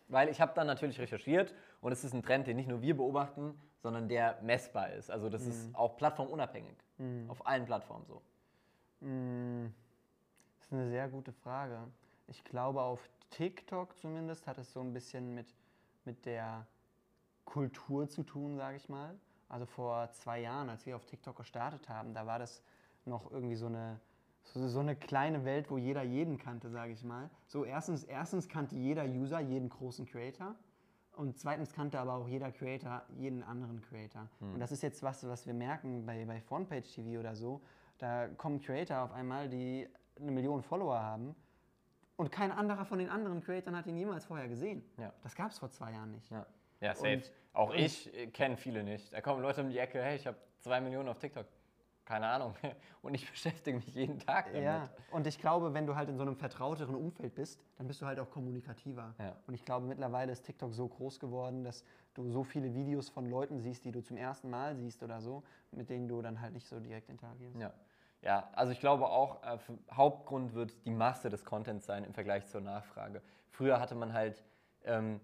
[0.10, 2.98] Weil ich habe dann natürlich recherchiert und es ist ein Trend, den nicht nur wir
[2.98, 5.10] beobachten, sondern der messbar ist.
[5.10, 5.52] Also das mhm.
[5.52, 6.76] ist auch plattformunabhängig.
[6.98, 7.30] Mhm.
[7.30, 8.22] Auf allen Plattformen so.
[9.02, 9.74] Mhm.
[10.58, 11.80] Das ist eine sehr gute Frage.
[12.28, 15.54] Ich glaube, auf TikTok zumindest hat es so ein bisschen mit,
[16.06, 16.66] mit der
[17.46, 19.16] Kultur zu tun, sage ich mal.
[19.48, 22.64] Also vor zwei Jahren, als wir auf TikTok gestartet haben, da war das
[23.06, 24.00] noch irgendwie so eine
[24.44, 27.30] so, so eine kleine Welt, wo jeder jeden kannte, sage ich mal.
[27.48, 30.56] So erstens, erstens kannte jeder User jeden großen Creator
[31.14, 34.28] Und zweitens kannte aber auch jeder Creator jeden anderen Creator.
[34.40, 34.54] Hm.
[34.54, 37.62] Und das ist jetzt was, was wir merken bei, bei Frontpage TV oder so.
[37.98, 39.88] Da kommen Creator auf einmal, die
[40.20, 41.36] eine Million Follower haben
[42.16, 44.84] und kein anderer von den anderen Creatoren hat ihn jemals vorher gesehen.
[44.98, 45.14] Ja.
[45.24, 46.30] Das gab es vor zwei Jahren nicht.
[46.32, 46.46] Ja,
[46.82, 47.14] ja safe.
[47.16, 49.12] Und- auch und- ich äh, kenne viele nicht.
[49.14, 51.46] Da kommen Leute um die Ecke, hey, ich habe zwei Millionen auf TikTok.
[52.10, 52.56] Keine Ahnung.
[53.04, 54.64] Und ich beschäftige mich jeden Tag damit.
[54.64, 58.02] Ja, und ich glaube, wenn du halt in so einem vertrauteren Umfeld bist, dann bist
[58.02, 59.14] du halt auch kommunikativer.
[59.20, 59.36] Ja.
[59.46, 63.30] Und ich glaube, mittlerweile ist TikTok so groß geworden, dass du so viele Videos von
[63.30, 66.54] Leuten siehst, die du zum ersten Mal siehst oder so, mit denen du dann halt
[66.54, 67.62] nicht so direkt interagierst.
[67.62, 67.72] Ja.
[68.24, 69.60] ja, also ich glaube auch, äh,
[69.92, 73.22] Hauptgrund wird die Masse des Contents sein im Vergleich zur Nachfrage.
[73.52, 74.44] Früher hatte man halt
[74.84, 75.22] ähm,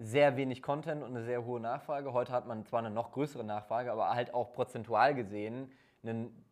[0.00, 2.12] sehr wenig Content und eine sehr hohe Nachfrage.
[2.12, 5.70] Heute hat man zwar eine noch größere Nachfrage, aber halt auch prozentual gesehen
[6.08, 6.44] ein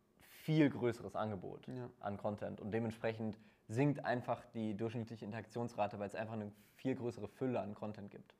[0.42, 1.88] viel größeres Angebot Ja.
[2.00, 2.60] an Content.
[2.60, 3.38] Und dementsprechend
[3.68, 8.34] sinkt einfach die durchschnittliche Interaktionsrate, weil es einfach eine viel größere Fülle an Content gibt.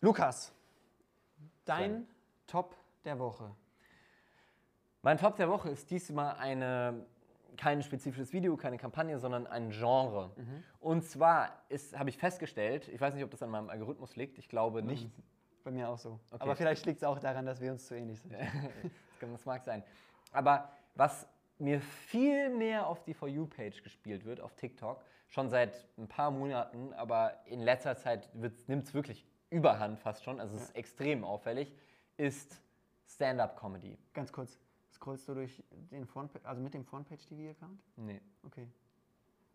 [0.00, 0.52] Lukas,
[1.64, 2.06] dein Sven.
[2.48, 3.54] Top der Woche.
[5.02, 7.06] Mein Top der Woche ist diesmal eine,
[7.56, 10.32] kein spezifisches Video, keine Kampagne, sondern ein Genre.
[10.80, 11.62] Und zwar
[11.94, 15.10] habe ich festgestellt, ich weiß nicht, ob das an meinem Algorithmus liegt, ich glaube nicht.
[15.64, 16.18] Bei mir auch so.
[16.30, 16.42] Okay.
[16.42, 18.34] Aber vielleicht liegt es auch daran, dass wir uns zu ähnlich sind.
[19.20, 19.84] Das mag sein.
[20.32, 25.86] Aber was mir viel mehr auf die For You-Page gespielt wird, auf TikTok, schon seit
[25.96, 30.62] ein paar Monaten, aber in letzter Zeit nimmt es wirklich überhand fast schon, also es
[30.62, 31.72] ist extrem auffällig,
[32.16, 32.60] ist
[33.06, 33.96] Stand-Up-Comedy.
[34.12, 34.58] Ganz kurz,
[34.92, 37.80] scrollst du durch den Front, also mit dem Frontpage TV-Account?
[37.96, 38.20] Nee.
[38.44, 38.68] Okay.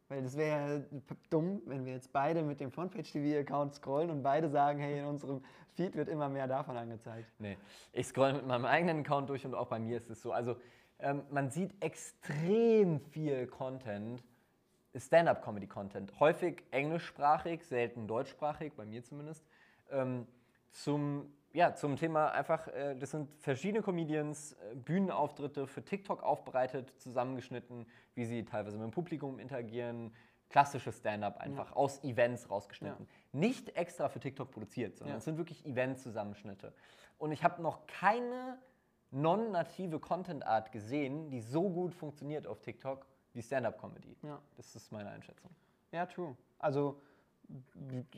[0.09, 4.23] Weil das wäre ja dumm, wenn wir jetzt beide mit dem Frontpage TV-Account scrollen und
[4.23, 5.43] beide sagen, hey, in unserem
[5.73, 7.27] Feed wird immer mehr davon angezeigt.
[7.39, 7.57] Nee,
[7.91, 10.31] ich scroll mit meinem eigenen Account durch und auch bei mir ist es so.
[10.31, 10.55] Also
[10.99, 14.23] ähm, man sieht extrem viel Content,
[14.95, 16.19] Stand-up-Comedy-Content.
[16.19, 19.45] Häufig englischsprachig, selten deutschsprachig, bei mir zumindest.
[19.91, 20.25] Ähm,
[20.71, 26.93] zum, ja, zum Thema einfach, äh, das sind verschiedene Comedians, äh, Bühnenauftritte für TikTok aufbereitet,
[27.01, 30.13] zusammengeschnitten, wie sie teilweise mit dem Publikum interagieren.
[30.49, 33.07] Klassisches Stand-up einfach aus Events rausgeschnitten.
[33.31, 35.17] Nicht extra für TikTok produziert, sondern Ja.
[35.17, 36.73] es sind wirklich Event-Zusammenschnitte.
[37.17, 38.59] Und ich habe noch keine
[39.09, 44.15] non-native Content-Art gesehen, die so gut funktioniert auf TikTok wie Stand-up-Comedy.
[44.21, 44.39] Ja.
[44.57, 45.49] Das ist meine Einschätzung.
[45.91, 46.37] Ja, true.
[46.59, 47.01] Also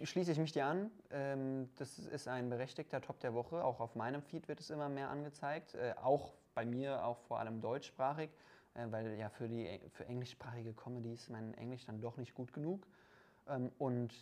[0.04, 0.92] schließe ich mich dir an.
[1.12, 3.64] Ähm, das ist ein berechtigter Top der Woche.
[3.64, 5.76] Auch auf meinem Feed wird es immer mehr angezeigt.
[5.76, 8.32] Äh, auch bei mir, auch vor allem deutschsprachig.
[8.74, 12.54] Äh, weil ja für, die, für englischsprachige Comedies ist mein Englisch dann doch nicht gut
[12.54, 12.88] genug.
[13.48, 14.14] Ähm, und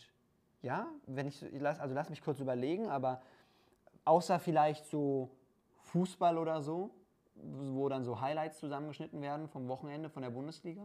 [0.61, 3.21] ja, wenn ich, also lass mich kurz überlegen, aber
[4.05, 5.29] außer vielleicht so
[5.83, 6.91] Fußball oder so,
[7.35, 10.83] wo dann so Highlights zusammengeschnitten werden vom Wochenende von der Bundesliga.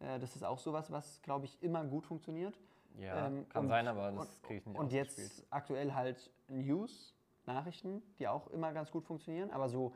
[0.00, 2.58] Äh, Das ist auch sowas, was, glaube ich, immer gut funktioniert.
[2.98, 7.14] Ja, Ähm, kann und- sein, aber das kriege ich nicht Und jetzt aktuell halt News,
[7.46, 9.50] Nachrichten, die auch immer ganz gut funktionieren.
[9.50, 9.94] Aber so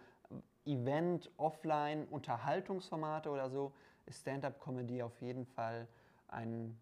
[0.65, 3.73] Event, Offline, Unterhaltungsformate oder so
[4.07, 5.87] ist Stand-up-Comedy auf jeden Fall
[6.29, 6.77] ein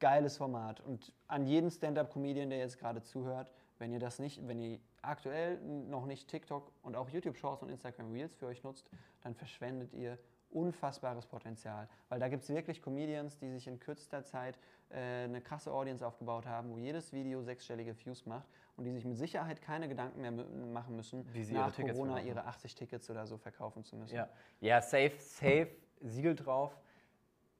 [0.00, 0.80] geiles Format.
[0.80, 5.60] Und an jeden Stand-up-Comedian, der jetzt gerade zuhört, wenn ihr das nicht, wenn ihr aktuell
[5.60, 8.88] noch nicht TikTok und auch YouTube Shorts und Instagram Reels für euch nutzt,
[9.22, 10.18] dann verschwendet ihr
[10.50, 11.88] unfassbares Potenzial.
[12.08, 16.06] Weil da gibt es wirklich Comedians, die sich in kürzester Zeit äh, eine krasse Audience
[16.06, 20.20] aufgebaut haben, wo jedes Video sechsstellige Views macht und die sich mit Sicherheit keine Gedanken
[20.20, 23.96] mehr machen müssen, Wie sie nach ihre Corona ihre 80 Tickets oder so verkaufen zu
[23.96, 24.14] müssen.
[24.14, 24.28] Ja,
[24.60, 25.68] ja safe, safe,
[26.00, 26.78] Siegel drauf.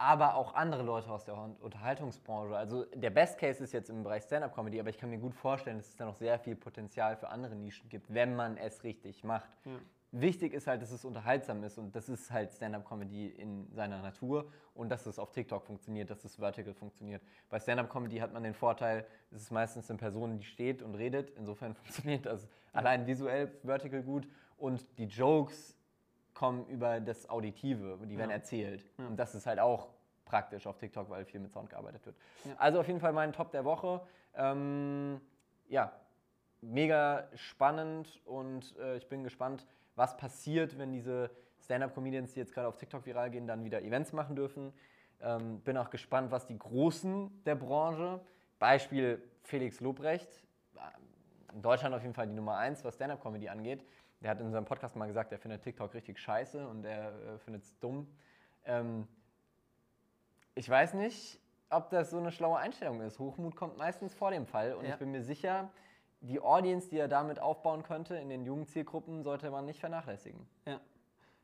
[0.01, 2.57] Aber auch andere Leute aus der Un- Unterhaltungsbranche.
[2.57, 5.77] Also der Best Case ist jetzt im Bereich Stand-Up-Comedy, aber ich kann mir gut vorstellen,
[5.79, 9.25] dass es da noch sehr viel Potenzial für andere Nischen gibt, wenn man es richtig
[9.25, 9.51] macht.
[9.65, 9.73] Ja.
[10.11, 14.51] Wichtig ist halt, dass es unterhaltsam ist und das ist halt Stand-Up-Comedy in seiner Natur
[14.73, 17.23] und dass es auf TikTok funktioniert, dass es vertical funktioniert.
[17.51, 21.31] Bei Stand-Up-Comedy hat man den Vorteil, es ist meistens eine Person, die steht und redet.
[21.37, 25.77] Insofern funktioniert das allein visuell vertical gut und die Jokes
[26.33, 28.37] kommen über das Auditive, die werden Ja.
[28.37, 28.85] erzählt.
[28.97, 29.09] Ja.
[29.09, 29.89] Und das ist halt auch
[30.25, 32.17] praktisch auf TikTok, weil viel mit Sound gearbeitet wird.
[32.45, 32.53] Ja.
[32.59, 34.01] Also auf jeden Fall mein Top der Woche.
[34.35, 35.21] Ähm,
[35.69, 35.93] ja,
[36.61, 39.67] mega spannend und äh, ich bin gespannt,
[39.99, 41.31] was passiert, wenn diese
[41.61, 44.73] Stand-Up-Comedians, die jetzt gerade auf TikTok viral gehen, dann wieder Events machen dürfen.
[45.21, 48.21] Ähm, bin auch gespannt, was die Großen der Branche,
[48.59, 50.29] Beispiel Felix Lobrecht,
[50.77, 53.85] äh, in Deutschland auf jeden Fall die Nummer eins, was Stand-Up-Comedy angeht.
[54.21, 57.39] Der hat in seinem Podcast mal gesagt, er findet TikTok richtig scheiße und er äh,
[57.39, 58.07] findet es dumm.
[58.65, 59.07] Ähm,
[60.55, 63.19] ich weiß nicht, ob das so eine schlaue Einstellung ist.
[63.19, 64.93] Hochmut kommt meistens vor dem Fall und Ja.
[64.93, 65.71] ich bin mir sicher,
[66.21, 70.47] die Audience, die er damit aufbauen könnte in den jungen Zielgruppen, sollte man nicht vernachlässigen.
[70.67, 70.81] Ja.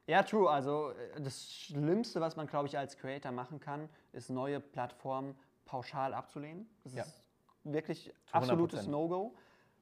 [0.06, 0.50] Ja, true.
[0.50, 5.34] Also äh, das Schlimmste, was man, glaube ich, als Creator machen kann, ist neue Plattformen
[5.64, 6.68] pauschal abzulehnen.
[6.84, 7.02] Das Ja.
[7.04, 7.26] ist
[7.62, 8.36] wirklich Zu 100%.
[8.36, 9.34] absolutes No-Go.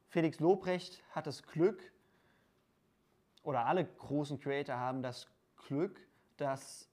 [0.09, 1.83] Felix Lobrecht hat das Glück,
[3.43, 5.27] oder alle großen Creator haben das
[5.67, 5.99] Glück,
[6.37, 6.89] dass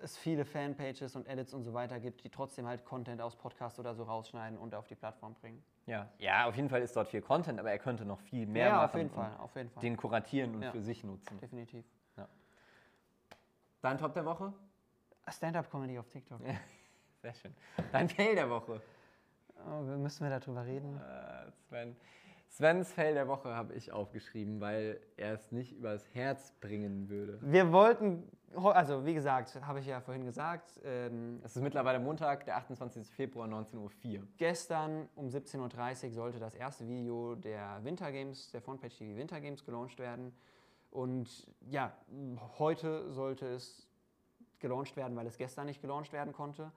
[0.00, 3.78] es viele Fanpages und Edits und so weiter gibt, die trotzdem halt Content aus Podcasts
[3.78, 5.62] oder so rausschneiden und auf die Plattform bringen.
[5.86, 6.08] Ja.
[6.18, 8.72] ja, auf jeden Fall ist dort viel Content, aber er könnte noch viel mehr ja,
[8.76, 8.84] machen.
[8.84, 9.80] auf jeden und Fall, auf jeden Fall.
[9.80, 10.70] Den kuratieren und Ja.
[10.70, 11.38] für sich nutzen.
[11.40, 11.84] Definitiv.
[13.80, 14.52] Dein Top der Woche?
[15.28, 16.40] Stand-up-Comedy auf TikTok.
[17.22, 17.52] Sehr schön.
[17.90, 18.80] Dein Fail der Woche?
[19.66, 20.98] Oh, müssen wir darüber reden?
[20.98, 21.96] Äh, Sven.
[22.48, 27.38] Svens Fail der Woche habe ich aufgeschrieben, weil er es nicht übers Herz bringen würde.
[27.42, 28.22] Wir wollten,
[28.56, 33.06] also wie gesagt, habe ich ja vorhin gesagt, ähm, Es ist mittlerweile Montag, der 28.
[33.06, 34.26] Februar, 19.04 Uhr.
[34.36, 39.40] gestern um 17.30 Uhr sollte das erste Video der Winter Games, der Frontpage TV Winter
[39.40, 40.34] Games gelauncht werden.
[40.90, 41.92] Und ja,
[42.58, 43.88] heute sollte es
[44.58, 46.70] gelauncht werden, weil es gestern nicht gelauncht werden konnte.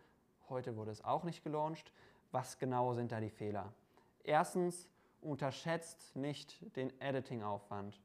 [0.50, 1.92] Heute wurde es auch nicht gelauncht.
[2.32, 3.74] Was genau sind da die Fehler?
[4.24, 4.90] Erstens,
[5.26, 8.00] unterschätzt nicht den Editing-Aufwand.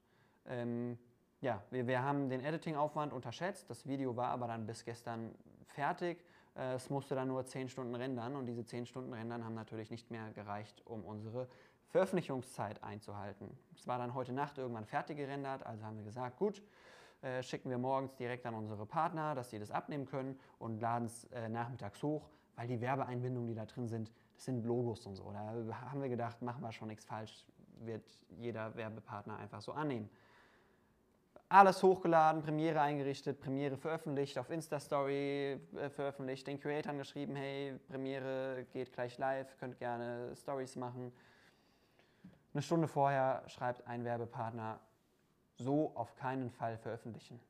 [0.46, 0.98] Ähm,
[1.40, 3.68] ja, wir, wir haben den Editing-Aufwand unterschätzt.
[3.70, 6.22] Das Video war aber dann bis gestern fertig.
[6.54, 9.90] Äh, Es musste dann nur 10 Stunden rendern und diese 10 Stunden rendern haben natürlich
[9.90, 11.48] nicht mehr gereicht, um unsere
[11.88, 13.58] Veröffentlichungszeit einzuhalten.
[13.74, 16.62] Es war dann heute Nacht irgendwann fertig gerendert, also haben wir gesagt, gut,
[17.22, 21.06] äh, schicken wir morgens direkt an unsere Partner, dass sie das abnehmen können und laden
[21.06, 25.16] es äh, nachmittags hoch, weil die Werbeeinbindungen, die da drin sind, das sind Logos und
[25.16, 25.32] so.
[25.32, 27.46] Da haben wir gedacht, machen wir schon nichts falsch,
[27.80, 28.04] wird
[28.38, 30.08] jeder Werbepartner einfach so annehmen.
[31.52, 38.66] Alles hochgeladen, Premiere eingerichtet, Premiere veröffentlicht, auf Insta-Story äh, veröffentlicht, den Creatoren geschrieben, hey, Premiere
[38.72, 41.12] geht gleich live, könnt gerne Stories machen.
[42.54, 44.78] Eine Stunde vorher schreibt ein Werbepartner,
[45.56, 47.40] so auf keinen Fall veröffentlichen.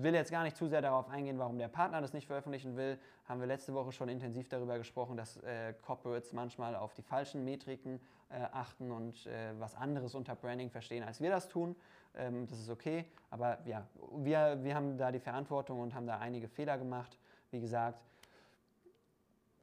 [0.00, 2.98] Will jetzt gar nicht zu sehr darauf eingehen, warum der Partner das nicht veröffentlichen will.
[3.26, 7.44] Haben wir letzte Woche schon intensiv darüber gesprochen, dass äh, Corporates manchmal auf die falschen
[7.44, 8.00] Metriken
[8.30, 11.76] äh, achten und äh, was anderes unter Branding verstehen, als wir das tun.
[12.16, 16.18] Ähm, das ist okay, aber ja, wir, wir haben da die Verantwortung und haben da
[16.18, 17.18] einige Fehler gemacht.
[17.50, 18.00] Wie gesagt,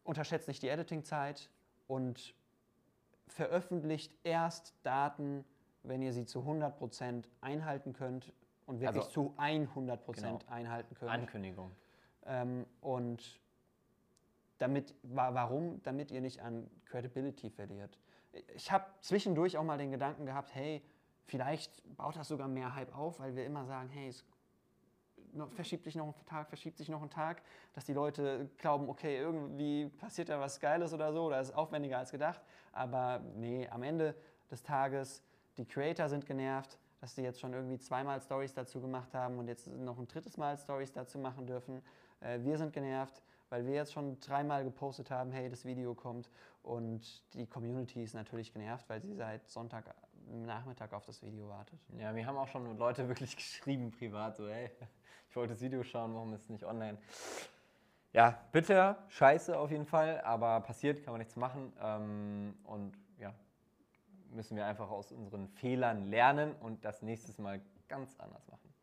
[0.03, 1.49] unterschätzt nicht die Editingzeit
[1.87, 2.33] und
[3.27, 5.45] veröffentlicht erst Daten,
[5.83, 8.33] wenn ihr sie zu 100% einhalten könnt
[8.71, 10.51] und wirklich Also- zu 100% Genau.
[10.51, 11.11] einhalten könnt.
[11.11, 11.71] Ankündigung.
[12.25, 13.39] Ähm, und
[14.59, 15.81] damit, wa- warum?
[15.83, 17.99] Damit ihr nicht an Credibility verliert.
[18.55, 20.81] Ich habe zwischendurch auch mal den Gedanken gehabt, hey,
[21.25, 24.23] vielleicht baut das sogar mehr Hype auf, weil wir immer sagen, hey, es
[25.49, 27.41] verschiebt sich noch ein Tag, verschiebt sich noch ein Tag,
[27.73, 31.97] dass die Leute glauben, okay, irgendwie passiert da was Geiles oder so, oder ist aufwendiger
[31.97, 32.41] als gedacht.
[32.71, 34.15] Aber nee, am Ende
[34.49, 35.23] des Tages,
[35.57, 39.47] die Creator sind genervt, dass die jetzt schon irgendwie zweimal Stories dazu gemacht haben und
[39.47, 41.81] jetzt noch ein drittes Mal Stories dazu machen dürfen.
[42.21, 46.29] Äh, wir sind genervt, weil wir jetzt schon dreimal gepostet haben, hey, das Video kommt.
[46.61, 51.79] Und die Community ist natürlich genervt, weil sie seit Sonntagnachmittag auf das Video wartet.
[51.97, 54.69] Ja, mir haben auch schon Leute wirklich geschrieben privat, so, hey,
[55.29, 56.99] ich wollte das Video schauen, warum ist es nicht online?
[58.13, 61.73] Ja, bitter, scheiße auf jeden Fall, aber passiert, kann man nichts machen.
[61.81, 63.33] Ähm, und ja,
[64.31, 68.73] müssen wir einfach aus unseren Fehlern lernen und das nächstes Mal ganz anders machen.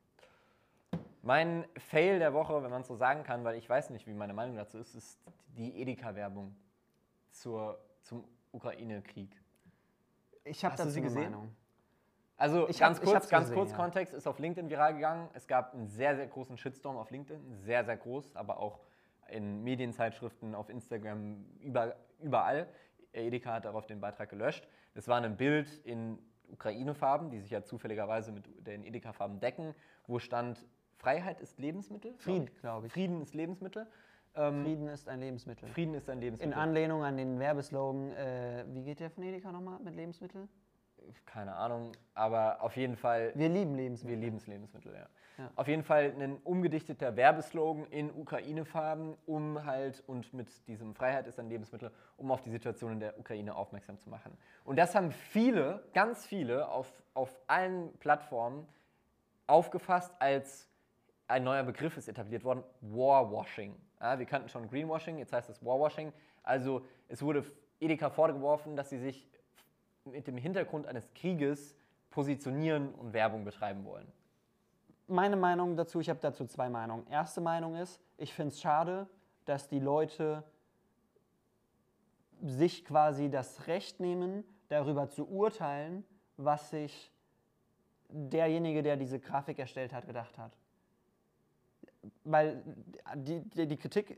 [1.23, 4.15] Mein Fail der Woche, wenn man es so sagen kann, weil ich weiß nicht, wie
[4.15, 5.19] meine Meinung dazu ist, ist
[5.57, 6.55] die Edeka-Werbung
[7.31, 9.31] zum Ukraine-Krieg.
[10.45, 11.25] Ich habe dazu sie gesehen?
[11.25, 11.55] Meinung.
[12.37, 13.77] Also Ich ganz hab- ich kurz, hab's ganz gesehen, kurz ja.
[13.77, 15.29] Kontext ist auf LinkedIn viral gegangen.
[15.35, 18.79] Es gab einen sehr, sehr großen Shitstorm auf LinkedIn, sehr, sehr groß, aber auch
[19.29, 22.69] in Medienzeitschriften, auf Instagram, über, überall.
[23.21, 24.67] Edeka hat darauf den Beitrag gelöscht.
[24.95, 26.19] Das war ein Bild in
[26.51, 29.75] Ukraine-Farben, die sich ja zufälligerweise mit den Edeka-Farben decken,
[30.07, 32.15] wo stand, Freiheit ist Lebensmittel.
[32.19, 32.93] Frieden, glaube ich.
[32.93, 33.87] Frieden ist Lebensmittel.
[34.35, 35.69] Ähm, Frieden ist ein Lebensmittel.
[35.69, 36.59] Frieden ist ein In Lebensmittel.
[36.59, 40.49] Anlehnung an den Werbeslogan, äh, wie geht der von Edeka nochmal mit Lebensmittel?
[41.27, 44.19] Keine Ahnung, aber auf jeden Fall Wir lieben Wir Lebensmittel.
[44.19, 45.07] lieben es Lebensmittel, ja.
[45.39, 45.51] Ja.
[45.55, 51.39] Auf jeden Fall ein umgedichteter Werbeslogan in Ukraine-Farben, um halt und mit diesem Freiheit ist
[51.39, 54.37] ein Lebensmittel, um auf die Situation in der Ukraine aufmerksam zu machen.
[54.65, 58.67] Und das haben viele, ganz viele auf, auf allen Plattformen
[59.47, 60.69] aufgefasst als
[61.29, 63.77] ein neuer Begriff ist etabliert worden, Warwashing.
[64.01, 66.13] Ja, wir kannten schon Greenwashing, jetzt heißt es Warwashing.
[66.43, 67.45] Also es wurde
[67.81, 69.29] Edeka vorgeworfen, dass sie sich
[70.13, 71.75] mit dem Hintergrund eines Krieges
[72.11, 74.11] positionieren und Werbung betreiben wollen.
[75.07, 77.07] Meine Meinung dazu, ich habe dazu zwei Meinungen.
[77.09, 79.09] Erste Meinung ist, ich finde es schade,
[79.45, 80.45] dass die Leute
[82.43, 86.05] sich quasi das Recht nehmen, darüber zu urteilen,
[86.37, 87.11] was sich
[88.09, 90.57] derjenige, der diese Grafik erstellt hat, gedacht hat.
[92.25, 92.63] Weil
[93.15, 94.17] die, die, die Kritik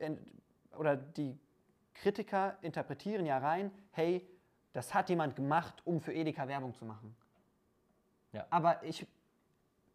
[0.76, 1.38] oder die
[1.94, 4.26] Kritiker interpretieren ja rein, hey,
[4.72, 7.16] das hat jemand gemacht, um für Edeka Werbung zu machen.
[8.32, 8.46] Ja.
[8.50, 9.06] Aber ich,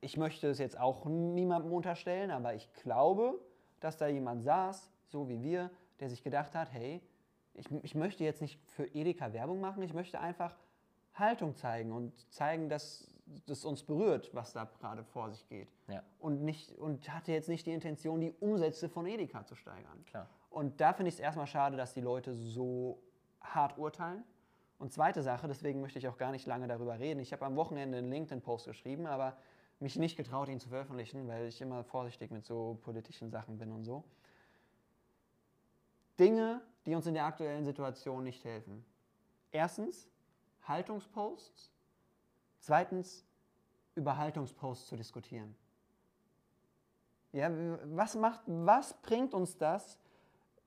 [0.02, 3.40] ich möchte es jetzt auch niemandem unterstellen, aber ich glaube,
[3.80, 7.02] dass da jemand saß, so wie wir, der sich gedacht hat, hey,
[7.54, 10.56] ich, ich möchte jetzt nicht für Edeka Werbung machen, ich möchte einfach
[11.14, 15.70] Haltung zeigen und zeigen, dass das uns berührt, was da gerade vor sich geht.
[15.88, 16.04] Ja.
[16.20, 20.04] Und, nicht, und hatte jetzt nicht die Intention, die Umsätze von Edeka zu steigern.
[20.06, 20.28] Klar.
[20.50, 23.02] Und da finde ich es erstmal schade, dass die Leute so
[23.42, 24.24] hart urteilen.
[24.86, 27.20] Und zweite Sache, deswegen möchte ich auch gar nicht lange darüber reden.
[27.20, 29.36] Ich habe am Wochenende einen LinkedIn-Post geschrieben, aber
[29.80, 33.72] mich nicht getraut, ihn zu veröffentlichen, weil ich immer vorsichtig mit so politischen Sachen bin
[33.72, 34.04] und so.
[36.20, 38.86] Dinge, die uns in der aktuellen Situation nicht helfen.
[39.52, 40.08] Erstens,
[40.68, 41.72] Haltungsposts.
[42.60, 43.26] Zweitens,
[43.96, 45.56] über Haltungsposts zu diskutieren.
[47.32, 47.50] Ja,
[47.86, 49.98] was, macht, was bringt uns das,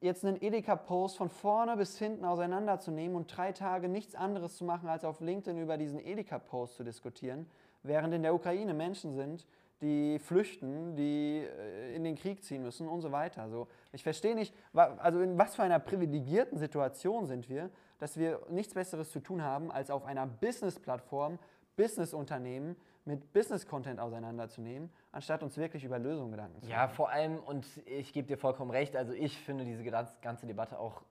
[0.00, 4.88] jetzt einen Edeka-Post von vorne bis hinten auseinanderzunehmen und drei Tage nichts anderes zu machen,
[4.88, 7.46] als auf LinkedIn über diesen Edeka-Post zu diskutieren,
[7.82, 9.46] während in der Ukraine Menschen sind,
[9.80, 13.42] die flüchten, die äh, in den Krieg ziehen müssen und so weiter.
[13.42, 18.40] Also ich verstehe nicht, also in was für einer privilegierten Situation sind wir, dass wir
[18.48, 21.38] nichts Besseres zu tun haben, als auf einer Business-Plattform
[21.76, 26.94] Business-Unternehmen mit Business-Content auseinanderzunehmen, anstatt uns wirklich über Lösungen Gedanken zu Ja, machen.
[26.94, 31.02] vor allem, und ich gebe dir vollkommen recht, also ich finde diese ganze Debatte auch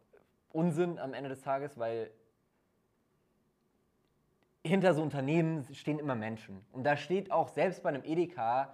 [0.53, 2.09] Unsinn am Ende des Tages, weil
[4.63, 6.65] hinter so Unternehmen stehen immer Menschen.
[6.71, 8.73] Und da steht auch, selbst bei einem Edeka,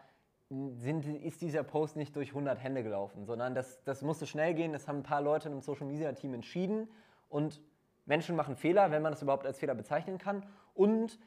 [0.50, 4.72] sind, ist dieser Post nicht durch 100 Hände gelaufen, sondern das, das musste schnell gehen.
[4.72, 6.88] Das haben ein paar Leute im Social Media Team entschieden.
[7.28, 7.60] Und
[8.06, 10.46] Menschen machen Fehler, wenn man das überhaupt als Fehler bezeichnen kann.
[10.76, 11.17] Und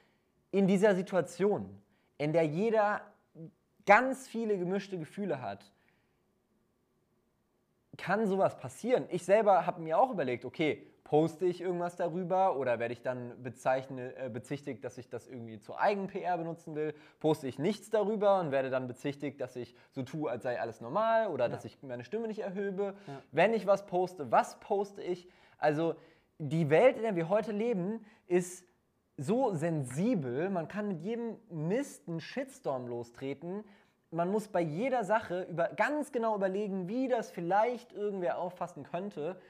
[0.53, 1.83] in dieser Situation,
[2.19, 3.01] in der jeder
[3.87, 5.73] ganz viele gemischte Gefühle hat,
[7.97, 9.07] kann sowas passieren.
[9.11, 13.41] Ich selber habe mir auch überlegt, okay, poste ich irgendwas darüber oder werde ich dann
[13.43, 16.95] bezeichne, äh, bezichtigt, dass ich das irgendwie zur Eigen-PR benutzen will?
[17.21, 20.81] Poste ich nichts darüber und werde dann bezichtigt, dass ich so tue, als sei alles
[20.81, 22.95] normal oder dass ich meine Stimme nicht erhöbe?
[23.07, 23.23] Ja.
[23.31, 25.29] Wenn ich was poste, was poste ich?
[25.59, 25.95] Also
[26.39, 28.67] die Welt, in der wir heute leben, ist
[29.17, 33.65] so sensibel, man kann mit jedem Mist einen Shitstorm lostreten.
[34.11, 39.41] Man muss bei jeder Sache über, ganz genau überlegen, wie das vielleicht irgendwer auffassen könnte.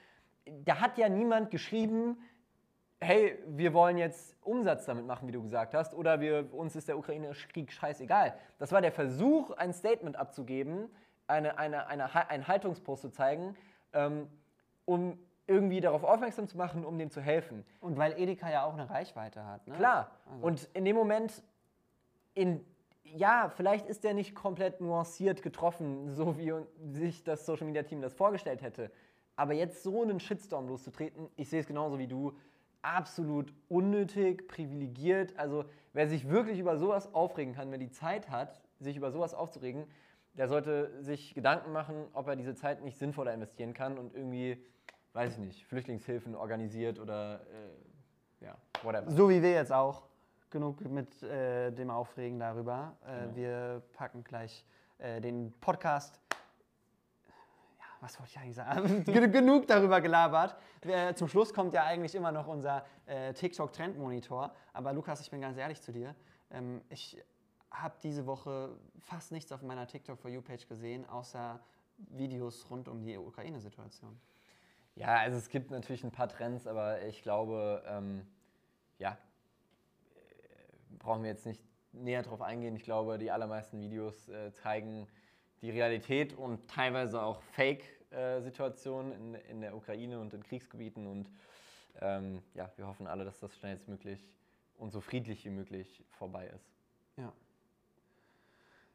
[0.65, 2.17] Da hat ja niemand geschrieben,
[3.01, 6.89] hey, wir wollen jetzt Umsatz damit machen, wie du gesagt hast, oder wir, uns ist
[6.89, 8.35] der Ukraine-Krieg scheißegal.
[8.59, 10.89] Das war der Versuch, ein Statement abzugeben,
[11.27, 13.57] eine, eine, eine, einen Haltungspost zu zeigen,
[13.93, 14.29] ähm,
[14.85, 17.65] um irgendwie darauf aufmerksam zu machen, um dem zu helfen.
[17.81, 19.67] Und weil Edeka ja auch eine Reichweite hat.
[19.69, 19.77] Ne?
[19.77, 20.11] Klar.
[20.31, 21.43] Also- Und in dem Moment,
[22.35, 22.65] in,
[23.05, 26.53] ja, vielleicht ist der nicht komplett nuanciert getroffen, so wie
[26.93, 28.91] sich das Social Media Team das vorgestellt hätte.
[29.37, 32.33] Aber jetzt so einen Shitstorm loszutreten, ich sehe es genauso wie du,
[32.83, 35.39] absolut unnötig, privilegiert.
[35.39, 39.35] Also wer sich wirklich über sowas aufregen kann, wer die Zeit hat, sich über sowas
[39.35, 39.87] aufzuregen,
[40.35, 44.63] der sollte sich Gedanken machen, ob er diese Zeit nicht sinnvoller investieren kann und irgendwie,
[45.17, 47.41] weiß ich nicht, Flüchtlingshilfen organisiert oder
[48.41, 49.11] äh, ja, whatever.
[49.11, 50.03] So wie wir jetzt auch.
[50.51, 52.97] Genug mit äh, dem Aufregen darüber.
[53.05, 53.37] Äh, Genau.
[53.37, 54.65] Wir packen gleich
[54.99, 56.21] äh, den Podcast.
[57.79, 59.05] Ja, was wollte ich eigentlich sagen?
[59.07, 60.57] Gen- Genug darüber gelabert.
[61.17, 64.53] Zum Schluss kommt ja eigentlich immer noch unser äh, TikTok-Trendmonitor.
[64.73, 66.15] Aber Lukas, ich bin ganz ehrlich zu dir.
[66.51, 67.21] Ähm, ich
[67.73, 71.59] habe diese Woche fast nichts auf meiner TikTok for You-Page gesehen, außer
[72.11, 74.17] Videos rund um die Ukraine-Situation.
[74.97, 78.27] Ja, also es gibt natürlich ein paar Trends, aber ich glaube, ähm,
[78.99, 82.75] ja, äh, brauchen wir jetzt nicht näher drauf eingehen.
[82.77, 85.07] Ich glaube, die allermeisten Videos äh, zeigen
[85.61, 91.07] die Realität und teilweise auch Fake-Situationen in, in der Ukraine und in Kriegsgebieten.
[91.07, 91.31] Und
[92.01, 94.27] ähm, ja, wir hoffen alle, dass das schnellstmöglich
[94.79, 96.71] und so friedlich wie möglich vorbei ist.
[97.17, 97.33] Ja.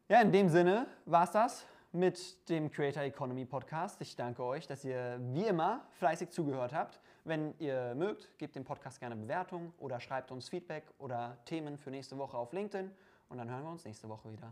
[0.08, 4.00] Ja, in dem Sinne war es das mit dem Creator Economy Podcast.
[4.00, 7.00] Ich danke euch, dass ihr wie immer fleißig zugehört habt.
[7.24, 11.90] Wenn ihr mögt, gebt dem Podcast gerne Bewertung oder schreibt uns Feedback oder Themen für
[11.90, 12.90] nächste Woche auf LinkedIn
[13.28, 14.50] und dann hören wir uns nächste Woche wieder.